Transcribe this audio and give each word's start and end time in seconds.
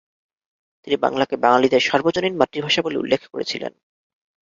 তিনি 0.83 0.95
বাংলাকে 0.97 1.35
বাঙালিদের 1.37 1.81
সার্বজনীন 1.81 2.33
মাতৃভাষা 2.37 2.81
বলে 2.81 2.97
উল্লেখ 2.97 3.21
করেছিলেন। 3.27 3.71